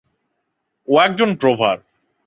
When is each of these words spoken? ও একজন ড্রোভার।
ও 0.87 0.93
একজন 1.01 1.29
ড্রোভার। 1.33 1.77